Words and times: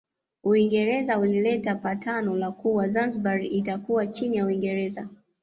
Uingereza 0.43 1.19
ulileta 1.19 1.75
patano 1.75 2.35
la 2.35 2.51
kuwa 2.51 2.87
Zanzibar 2.89 3.41
itakuwa 3.45 4.07
chini 4.07 4.37
ya 4.37 4.45
Uingereza 4.45 5.09